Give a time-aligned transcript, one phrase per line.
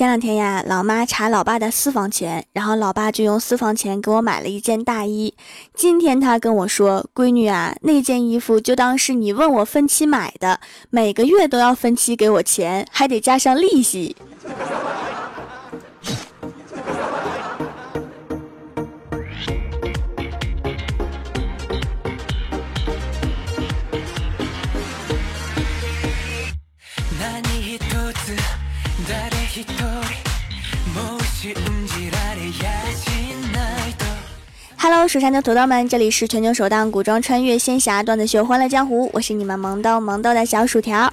[0.00, 5.34] 前两天呀，老妈查老爸的私房钱，然后老爸就用私房钱给我买了一件大衣。
[5.74, 10.58] 今天他跟我说：“闺女啊，那件衣服就当是你问我分期买的，
[10.88, 14.16] 每个月都要分期给我钱，还得加上利息。”
[34.78, 41.12] Hello，，蜀山的土豆们，这里是全球首档古装穿越仙侠段子秀《欢乐江湖》，我是你们萌逗萌逗的小薯条。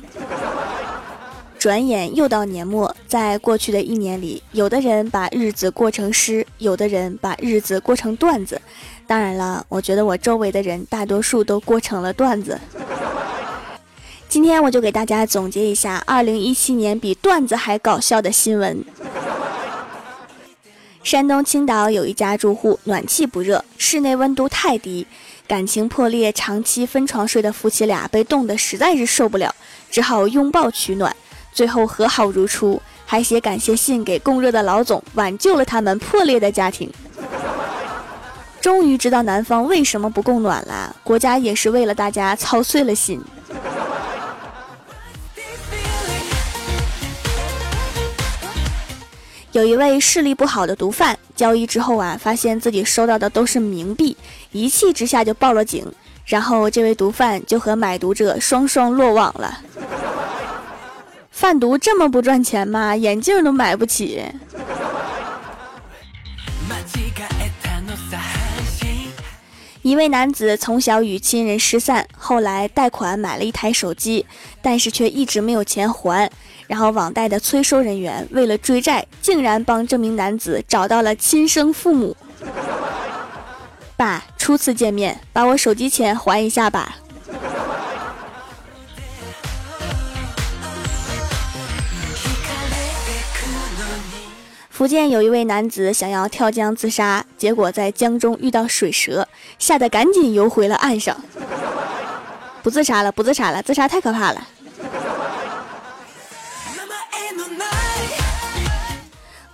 [1.59, 8.61] 转眼又到年末，在过去的一年里，有的人把日子过成诗，有的人把日子过成段子。
[9.05, 12.57] 当然了，我觉得我周围的人大多数都过成了段子。
[14.29, 18.83] 今天我就给大家总结一下2017年比段子还搞笑的新闻。
[21.01, 25.07] 山东青岛有一家住户暖气不热，室内温度太低，
[25.47, 29.55] 感情破裂、长期分床睡的夫妻俩被冻得实在是受不了，
[29.89, 31.15] 只好拥抱取暖，
[31.53, 36.91] 最后和好如初，还写感谢信给供热的老总，挽救了他们破裂的家庭。
[38.59, 43.21] 终于知道南方为什么不供暖了，国家也是为了大家操碎了心。
[49.57, 54.15] 有一位视力不好的毒贩交易之后啊，发现自己收到的都是冥币，
[54.51, 55.83] 一气之下就报了警。
[56.27, 59.59] 然后这位毒贩就和买毒者双双落网了。
[61.31, 62.95] 贩毒这么不赚钱吗？
[62.95, 64.23] 眼镜都买不起。
[69.81, 74.27] 一位男子从小与亲人失散，后来贷款买了一台手机，
[74.61, 76.29] 但是却一直没有钱还。
[76.67, 82.15] 然后网贷的催收人员为了追债，竟然帮这名男子找到了亲生父母。
[83.95, 86.97] 爸，初次见面，把我手机钱还一下吧。
[94.69, 99.27] 福建有一位男子想要跳江自杀，结果在江中遇到水蛇，
[99.57, 101.19] 吓得赶紧游回了岸上。
[102.61, 104.47] 不自杀了，不自杀了，自杀太可怕了。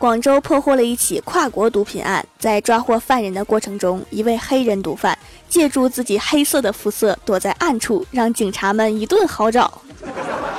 [0.03, 9.81] 广州破获了一起跨国毒品案，在抓获犯人的过程中，一位黑人毒贩借助自己黑色的肤色躲在暗处，让警察们一顿好找。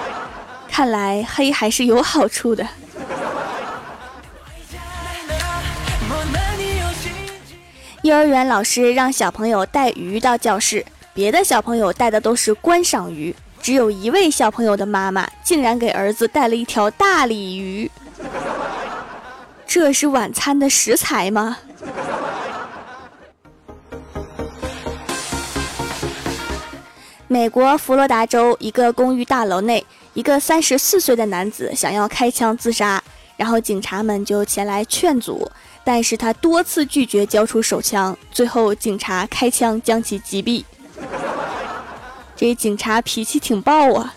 [0.67, 2.67] 看来黑还是有好处的。
[8.01, 10.83] 幼儿园老师让小朋友带鱼到教室，
[11.13, 17.91] 别的小朋友带的都是观赏鱼，只有一位小朋友的妈妈竟然给儿子带了一条大鲤鱼。
[19.75, 21.59] 这是晚餐的食材吗？
[27.27, 33.03] 美国佛罗达州一个公寓大楼内，一个三十四岁的男子想要开枪自杀，
[33.37, 35.51] 然后警察们就前来劝阻，
[35.83, 40.63] 但是他多次拒绝交出手枪，最后警察开枪将其击毙。
[42.37, 44.15] 这警察脾气挺暴啊！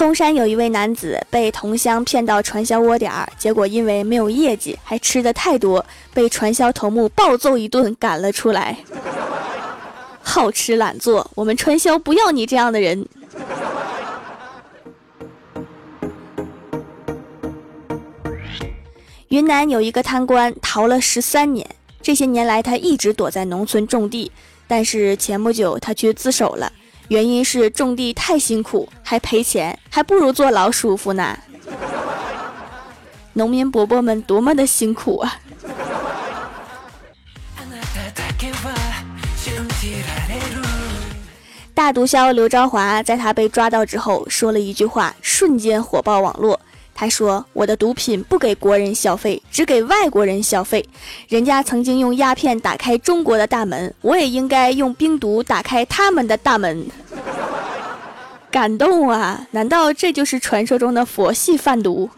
[0.00, 5.84] 通山有一位男子被同乡骗到传销窝点儿，结果因为没有业绩，还吃的太多，
[6.14, 8.78] 被传销头目暴揍一顿赶了出来。
[10.22, 13.06] 好吃懒做，我们传销不要你这样的人。
[19.28, 21.68] 云南有一个贪官逃了十三年，
[22.00, 24.32] 这些年来他一直躲在农村种地，
[24.66, 26.72] 但是前不久他却自首了。
[27.10, 31.36] 原因是种地太辛苦，还赔钱，还不如坐牢舒服呢。
[33.34, 35.34] 农民伯伯们多么的辛苦啊！
[41.74, 46.60] 大毒枭刘昭华在他被抓到之后说了一句话，瞬间火爆网络。
[46.94, 50.86] 他说：“我的毒品不给国人消费，只给外国人消费。
[51.28, 56.86] 人家曾经用鸦片打开中国的大门，我也应该用冰毒打开他们的大门。”
[58.50, 59.46] 感动啊！
[59.52, 62.10] 难道这就是传说中的佛系贩毒？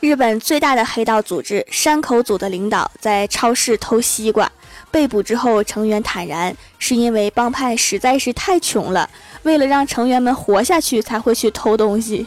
[0.00, 4.50] 日本最大的黑道组织山口组的领导在超市偷西瓜。
[4.90, 9.10] 被捕之后，成员坦然，是因为帮派实在是太穷了，
[9.42, 12.26] 为了让成员们活下去，才会去偷东西。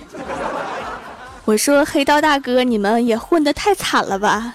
[1.46, 4.54] 我说，黑道大哥，你们也混得太惨了吧！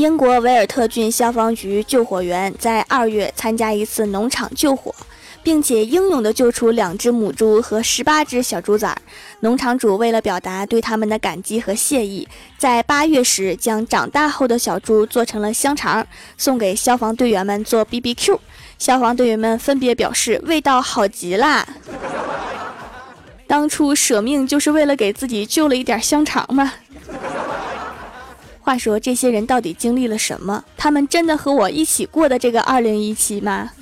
[0.00, 4.94] 英国维尔特郡消防局救火员在二月参加一次农场救火，
[5.42, 8.96] 并且英勇地救出两只母猪和十八只小猪崽。
[9.40, 12.26] 农场主为了表达对他们的感激和谢意，
[12.56, 16.06] 在八月时将长大后的小猪做成了香肠，
[16.38, 18.38] 送给消防队员们做 BBQ。
[18.78, 21.68] 消防队员们分别表示味道好极啦！
[23.46, 26.72] 当初舍命就是为了给自己救了一点香肠嘛？
[28.70, 30.62] 话说这些人到底经历了什么？
[30.76, 33.72] 他们真的和我一起过的这个二零一七吗？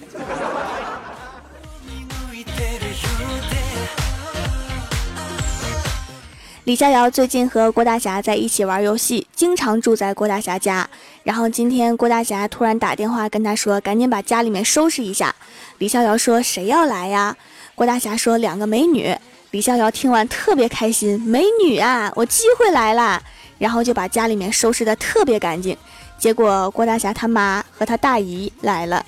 [6.64, 10.88] 李逍遥最近和郭大侠在一起玩游戏，经常住在郭大侠家。
[11.23, 15.34] 然后今天郭大侠突然打电话跟他说：“赶紧把家里面收拾一下。”
[15.76, 17.37] 李逍遥说：“谁要来呀？”
[17.76, 19.14] 郭大侠说：“两个美女。”
[19.52, 23.23] 李逍遥听完特别开心：“美女啊，我机会来了！”
[23.58, 25.76] 然后就把家里面收拾的特别干净，
[26.16, 29.05] 结果郭大侠他妈和他大姨来了。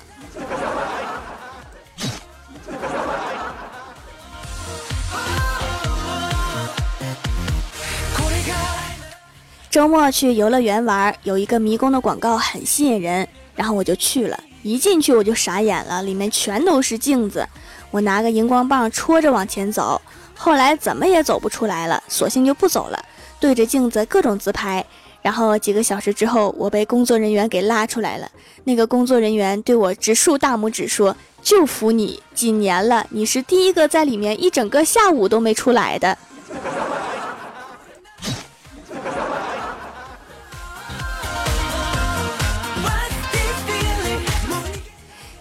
[9.71, 14.39] 周末去游乐园玩，有一个迷宫的广告很吸引人，然后我就去了。
[14.63, 17.49] 一进去我就傻眼了，里面全都是镜子，
[17.91, 20.01] 我拿个荧光棒戳着往前走，
[20.35, 23.05] 后来怎么也走不出来了，索性就不走了。
[23.39, 24.85] 对着镜子各种自拍，
[25.23, 28.31] 然后几个小时之后，我被工作人员给拉出来了。
[28.65, 36.17] 那个工作人员对我直竖大拇指说：“就服你，几年了，你是第一个在里面一整个下午都没出来的。”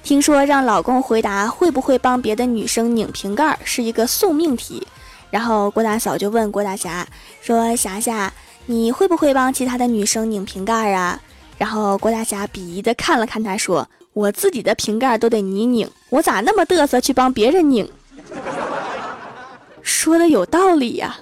[0.09, 4.87] 听说让老公回答会不会帮别的女生拧瓶盖是一个送命题。
[5.29, 7.07] 然后郭大嫂就问郭大侠
[7.41, 8.33] 说：“霞霞，
[8.65, 11.21] 你会不会帮其他的女生拧瓶盖啊？”
[11.59, 17.87] 然后郭大侠鄙夷的看了看他，说：“我自己的瓶盖都得你拧，我咋那么嘚瑟去帮别人拧？”
[19.83, 21.19] 说的有道理呀。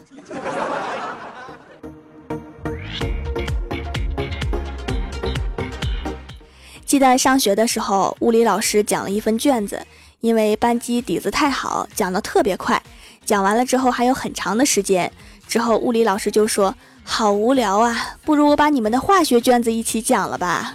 [6.98, 9.86] 记得上学的时候，物理老师讲了一份卷子，
[10.20, 12.82] 因为班级底子太好，讲的特别快。
[13.24, 15.12] 讲完了之后还有很长的时间，
[15.48, 16.74] 之后物理老师就说
[17.06, 20.74] ：“好无聊啊，不如我把你们的化学卷子一起讲了吧。”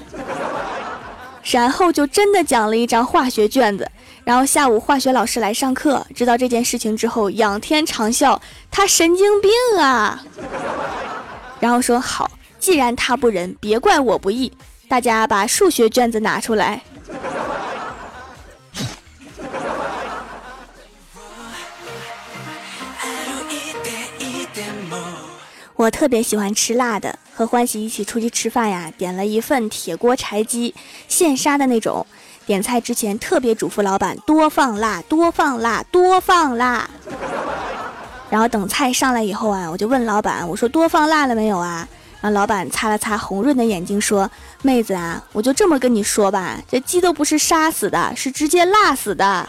[1.43, 3.91] 然后就真的讲了一张化学卷子。
[4.23, 8.39] 然后下午化学老师来上课，知道这件事情之后，仰天长啸
[8.71, 10.23] ：“他神经病啊！”
[11.59, 12.31] 然后说：“好，
[12.61, 14.53] 既然他不仁，别怪我不义。
[14.93, 16.83] 大家把数学卷子拿出来。”
[25.77, 30.75] 我特别喜欢吃辣的，和欢喜一起出去吃饭呀，点了一份铁锅柴鸡，
[31.09, 32.07] 现杀的那种。
[32.45, 36.91] 点菜之前特别嘱咐老板多放辣，多放辣，多放辣。
[38.29, 41.89] 然后等菜上来以后啊，我就问老板，我说多放辣了没有啊？
[42.23, 44.31] 然后老板擦了擦红润的眼睛说
[44.63, 49.49] ：“妹子啊，我就这么跟你说吧，这鸡都不是杀死的，是直接辣死的。”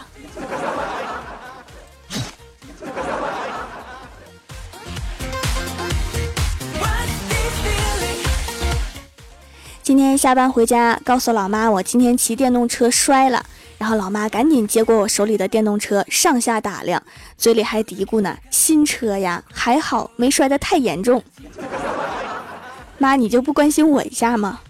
[9.84, 13.44] 今天下班回家，告诉老妈我今天骑电动车摔了，
[13.78, 17.00] 然后老妈赶紧接过我手里的电动车，上下打量，
[17.38, 21.22] 嘴里还嘀咕呢：“新车呀，还好没摔得太严重。”
[23.04, 24.60] 妈，你就不关心我一下吗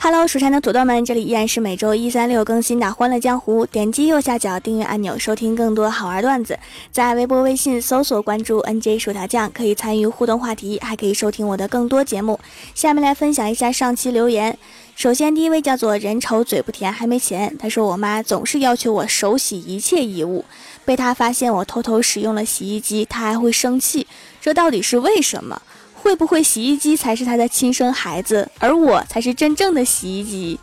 [0.00, 3.64] ？Hello，蜀山的土豆们，这里依然是每周一、三、六更新的《欢乐江湖》。
[3.70, 6.58] 点击右下角订阅按钮，收听更多好玩段子。
[6.90, 12.40] 在微博、微信搜索关注 “nj 薯条酱”，可以参与互动话题，还可以收听我的更多节目。
[12.74, 14.58] 下面来分享一下上期留言。
[14.98, 17.56] 首先，第一位叫做“人丑嘴不甜”，还没钱。
[17.56, 20.44] 他说：“我妈总是要求我手洗一切衣物，
[20.84, 24.08] 被他发现我偷偷使用了洗衣机，他还会生气。
[24.40, 25.62] 这到底是为什么？”
[25.94, 30.58] 会不会洗衣机才是他的亲生孩子，而我才是真正的洗衣机？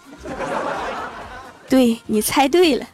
[1.70, 2.86] 对你猜对了。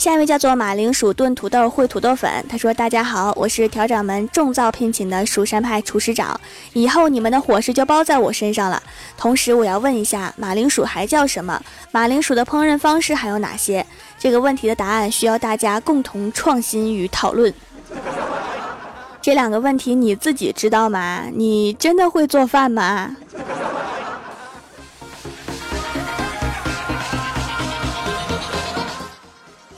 [0.00, 6.40] 下一位叫做马铃薯炖土豆烩土豆粉，他说：“大家好，我是调掌门重造聘请的蜀山派厨师长，
[6.72, 8.82] 以后你们的伙食就包在我身上了。
[9.18, 11.62] 同时，我要问一下，马铃薯还叫什么？
[11.92, 13.84] 马铃薯的烹饪方式还有哪些？
[14.18, 17.52] 这个问题的答案需要大家共同创新与讨论。
[19.20, 21.24] 这两个问题你自己知道吗？
[21.30, 23.14] 你真的会做饭吗？”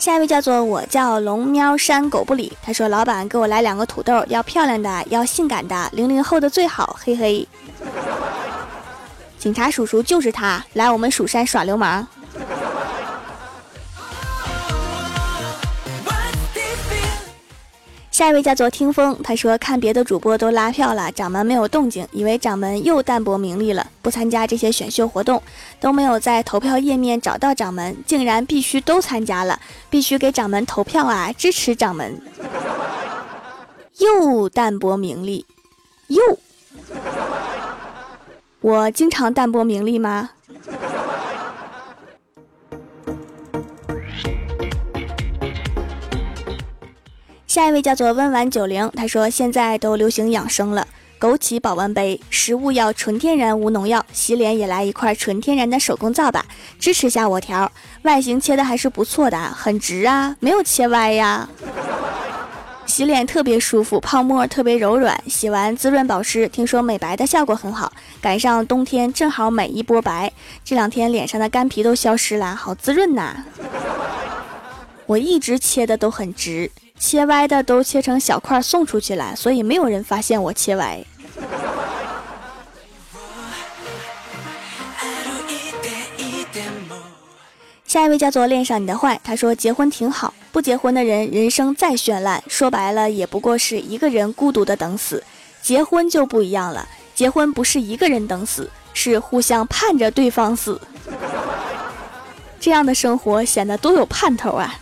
[0.03, 7.47] 下一位叫做我叫龙喵山狗不理，他说老板给我来两个土豆，要漂亮的，要性感的，零零后的最好，嘿嘿。
[9.39, 12.05] 警察叔叔就是他，来我们蜀山耍流氓。
[18.23, 25.43] 下一位叫做听风，他说看别的主播都拉票了，掌门没有动静，以为掌门又淡泊名利了，不参加这些选秀活动，
[25.81, 29.59] 都没有在投票页面找到掌门，竟然必须都参加了，
[29.91, 32.23] 必须给掌门投票啊，支持掌门。
[33.99, 35.45] 又淡泊名利，
[36.07, 36.23] 又。
[38.63, 40.31] 我经常淡泊名利吗？
[47.53, 50.89] 下一位叫做温婉九零，他说现在都流行养生了，
[51.21, 56.47] 枸杞保温杯，食物要纯天然无农药，洗脸也来一块纯天然的手工皂吧，
[56.79, 57.71] 支持下我条，
[58.05, 61.47] 外形切的还是不错的，很直啊，没有切歪呀。
[62.87, 67.93] 洗脸特别舒服，泡沫特别柔软，洗完滋润保湿，听说美白的效果很好。
[68.23, 70.33] 赶上冬天正好美一波白，
[70.65, 73.45] 这两天脸上的干皮都消失了，好滋润呐！
[75.05, 76.71] 我一直切的都很直，
[77.03, 81.05] 切歪的都切成小块送出去了，所以没有人发现我切歪。
[87.85, 95.25] 下一位叫做恋上你的坏，他说结婚挺好，不结婚的人人生再绚烂，说白了也不过是一个人孤独的等死。
[95.61, 100.81] 结婚就不一样了，结婚不是一个人等死，是互相盼着对方死。
[102.61, 104.79] 这样的生活显得多有盼头啊！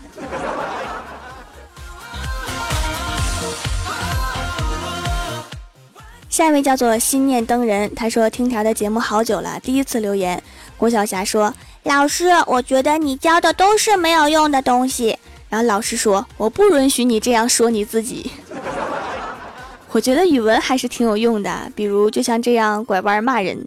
[6.30, 10.42] 下一位叫做心念灯人，他说听条的节目好久了，第一次留言。
[10.78, 11.52] 郭晓霞说。
[11.84, 15.18] 老师，我觉得你教的都是没有用的东西。
[15.48, 18.30] 然后老师说：“我不允许你这样说你自己。
[19.90, 23.66] ”我觉得语文还是挺有用的，比如就像这样拐弯骂人。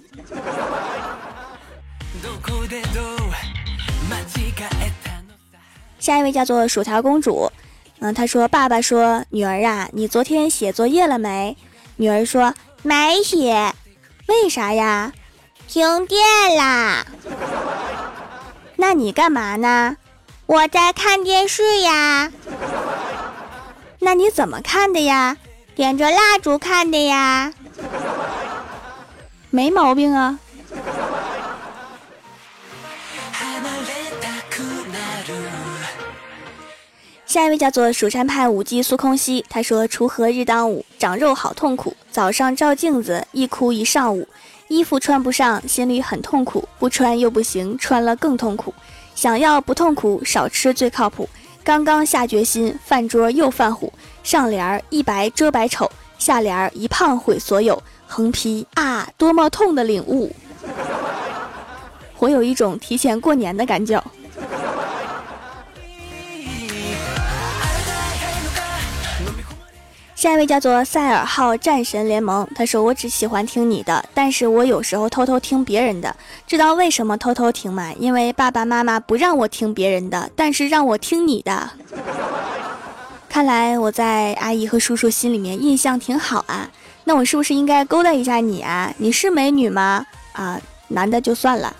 [5.97, 7.51] 下一位叫做薯条公主，
[7.97, 11.57] 嗯，她说：“爸爸说，女儿啊，你昨天写作业了没？”
[11.95, 13.73] 女儿说：“没写，
[14.27, 15.13] 为啥呀？
[15.67, 16.21] 停电
[16.57, 17.05] 啦。”
[18.77, 19.97] 那你干嘛呢？
[20.45, 22.31] 我在看电视呀。
[23.99, 25.37] 那你怎么看的呀？
[25.75, 27.53] 点着蜡烛看的呀。
[29.49, 30.39] 没毛病啊。
[37.33, 41.97] 下一位叫做蜀山派舞姬苏空兮，他说：“锄禾日当午，长肉好痛苦。
[42.11, 44.27] 早上照镜子，一哭一上午。”
[44.69, 48.71] 衣服穿不上，心里很痛苦；不穿又不行，穿了更痛苦。
[49.15, 51.27] 想要不痛苦，少吃最靠谱。
[51.63, 53.91] 刚刚下决心，饭桌又犯虎。
[54.21, 57.81] 上联儿一白遮百丑，下联儿一胖毁所有。
[58.05, 60.31] 横批啊，多么痛的领悟！
[62.19, 63.99] 我有一种提前过年的感觉。
[70.23, 76.15] 下一位叫做塞尔号战神联盟，他说我只喜欢听你的，但是我有时候偷偷听别人的，
[76.47, 77.91] 知道为什么偷偷听吗？
[77.99, 81.69] 因为爸爸妈妈不让我听别人的，但是让我听你的。
[83.27, 86.69] 看来我在阿姨和叔叔心里面印象挺好啊，
[87.03, 88.93] 那我是不是应该勾搭一下你啊？
[88.99, 90.05] 你是美女吗？
[90.31, 91.75] 啊，男的就算了。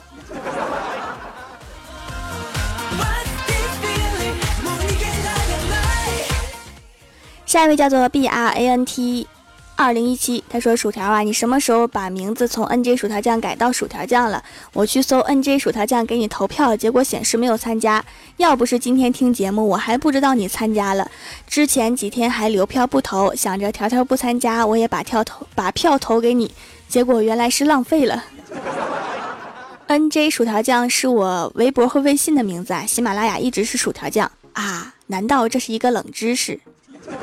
[7.53, 9.27] 下一位叫做 B R A N T，
[9.75, 14.43] 二零一七，他说：“薯条啊，你什么时候把名字从 N J 薯条酱改到薯条酱了？
[14.73, 18.03] 我去搜 N J 薯条酱给你投票，结果显示没有参加。
[18.37, 21.07] 要不是今天听节目，我还不知道你参加了。
[21.45, 26.51] 之前几天还留票不投，想着条条不参加，我也把票投把票投给你，
[26.87, 28.23] 结果原来是浪费了。
[29.85, 34.95] N J 薯条酱是我微博和微信的名字啊，喜马拉雅一直是薯条酱啊？
[35.05, 36.59] 难道这是一个冷知识？”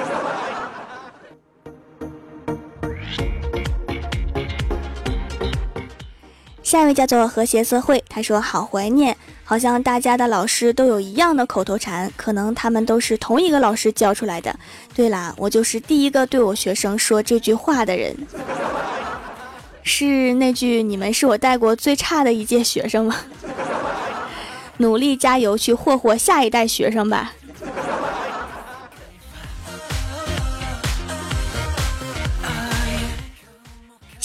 [6.63, 14.55] 下一位叫做和谐社会，他说好怀念，好像大家的老师都有一样的口头禅，可能他们都是同一个老师教出来的。
[14.95, 18.17] 对啦，我就是第一个对我学生说这句话的人，
[19.83, 23.17] 是那句“你们是我带过最差的一届学生吗？”
[24.79, 27.33] 努力加油去霍霍下一代学生吧。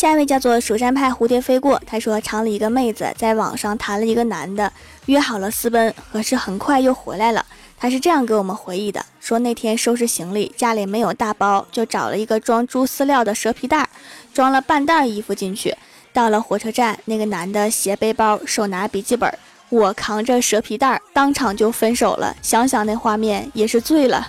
[0.05, 4.71] 下一位叫做蜀山派蝴蝶飞过，他说厂里一个妹子在网上谈了一个男的，
[5.07, 7.43] 约好了私奔，可是很快又回来了。
[7.75, 13.89] 他是这样给我们回忆的：说那天收拾行李，家里没有大包，就找了一个装猪饲料的蛇皮袋，
[14.31, 15.75] 装了半袋衣服进去。
[16.13, 19.35] 到了火车站，那个男的斜背包，手拿笔记本，
[19.69, 22.35] 我扛着蛇皮袋，当场就分手了。
[22.43, 24.27] 想想那画面，也是醉了。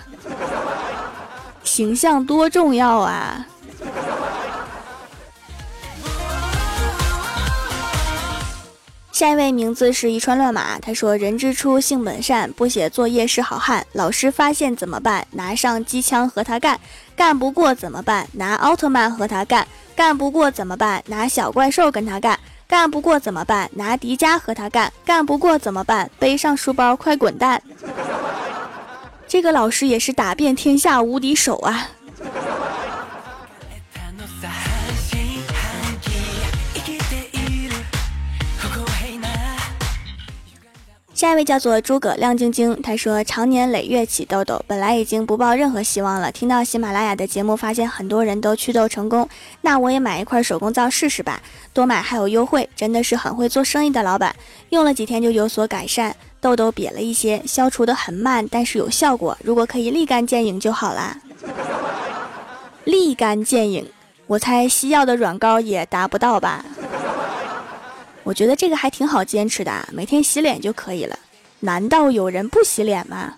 [1.63, 3.45] 形象多重要啊！
[9.17, 13.83] 下一位名字是一串乱码，他说：“人之初，性本善，不写作业是好汉。
[13.93, 15.25] 老师发现怎么办？
[15.31, 16.79] 拿上机枪和他干。
[17.15, 18.27] 干不过怎么办？
[18.33, 19.67] 拿奥特曼和他干。
[19.95, 21.03] 干不过怎么办？
[21.07, 22.39] 拿小怪兽跟他干。
[22.67, 23.67] 干不过怎么办？
[23.73, 24.93] 拿迪迦和他干。
[25.03, 26.07] 干不过怎么办？
[26.19, 27.59] 背上书包，快滚蛋！
[29.27, 31.89] 这个老师也是打遍天下无敌手啊！”
[41.17, 46.31] 下一位叫做诸葛亮晶晶，他说常年累月起痘痘，本来已经不抱任何希望了。
[46.31, 49.27] 听到喜马拉雅的节目，发现很多人都祛痘成功，
[49.61, 51.41] 那我也买一块手工皂试试吧。
[51.73, 54.35] 多买还有优惠，真的是很会做生意的老板。
[54.69, 59.35] 用了几天就有所改善，痘痘瘪了一些，消除的很慢，但是有效果。
[59.43, 61.17] 如果可以立竿见影就好啦。
[62.85, 63.89] 立竿见影，
[64.27, 66.63] 我猜西药的软膏也达不到吧。
[68.27, 71.17] 我觉得这个还挺好坚持的，每天洗脸就可以了。
[71.61, 73.35] 难道有人不洗脸吗？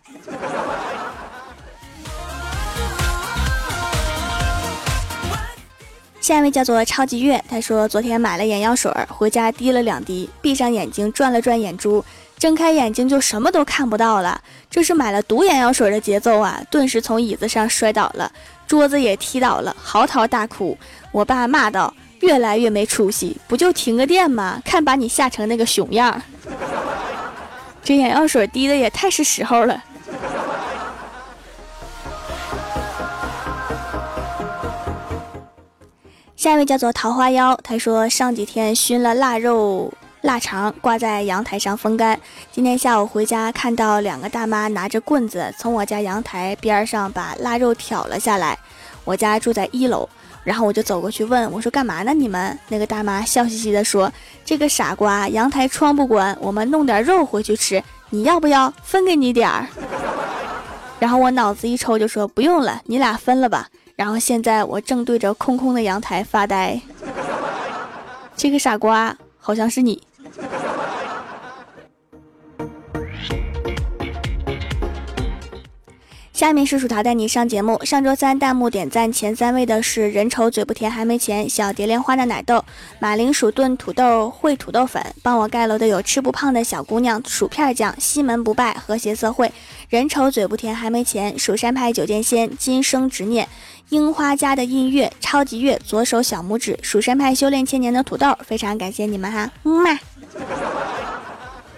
[6.19, 12.03] 下一位叫做超级月，他说昨天买了眼药水，回家滴了两滴，闭上眼睛转了转眼珠，
[12.39, 14.41] 睁开眼睛就什么都看不到了。
[14.71, 16.59] 这是买了毒眼药水的节奏啊！
[16.71, 18.31] 顿时从椅子上摔倒了，
[18.65, 20.75] 桌子也踢倒了，嚎啕大哭。
[21.11, 21.93] 我爸骂道。
[22.21, 24.61] 越来越没出息，不就停个电吗？
[24.65, 26.21] 看把你吓成那个熊样，
[27.83, 29.83] 这眼药水滴的也太是时候了。
[36.35, 42.19] 下一位叫做桃花妖，他说上几天熏了腊肉腊肠，挂在阳台上风干。
[42.51, 48.57] 今天下午回家，看到两个大妈拿着棍子从我家阳台边上把腊肉挑了下来。
[49.03, 50.07] 我家住在一楼。
[50.43, 52.13] 然后我就走过去问我说：“干嘛呢？
[52.13, 54.11] 你们？”那个大妈笑嘻嘻地说
[54.43, 58.73] ：“这个傻瓜，阳台窗不关，我们弄点肉回去吃，你要不要？
[58.83, 59.67] 分给你点儿。
[60.99, 66.79] ”然后我脑子一抽就说：“不用了，你俩分了吧。”然后现在我正对着空空的阳台发呆。
[68.35, 70.01] 这个傻瓜好像是你。
[76.39, 77.77] 下面是薯条带你上节目。
[77.83, 82.63] 上周三弹幕点赞前三位的是人丑嘴不甜还没钱、小蝶莲花的奶豆、
[82.97, 85.05] 马铃薯炖土豆烩土豆粉。
[85.21, 89.51] 帮我盖楼的有吃不胖的小姑娘、薯片酱、西门不败、和谐社会、
[89.89, 93.45] 人丑嘴不甜还没钱、蜀山派九剑仙、今生执念、
[93.89, 98.33] 樱花家的音乐、超级月、左手小拇指、蜀山派修炼千年的土豆。
[98.45, 99.99] 非常感谢你们哈，么么。